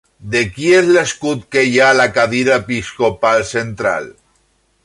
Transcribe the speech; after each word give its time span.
De 0.35 0.39
qui 0.53 0.71
és 0.77 0.87
l'escut 0.95 1.43
que 1.57 1.65
hi 1.73 1.77
ha 1.83 1.91
a 1.95 1.97
la 1.99 2.09
cadira 2.17 2.59
episcopal 2.65 3.47
central? 3.55 4.13